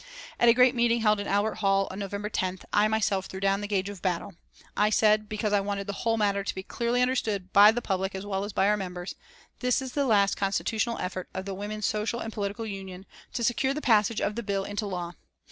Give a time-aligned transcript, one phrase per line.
[0.39, 3.61] At a great meeting held in Albert Hall on November 10th, I myself threw down
[3.61, 4.33] the gage of battle.
[4.75, 8.15] I said, because I wanted the whole matter to be clearly understood by the public
[8.15, 9.13] as well as by our members:
[9.59, 13.75] "This is the last constitutional effort of the Women's Social and Political Union to secure
[13.75, 15.11] the passage of the bill into law.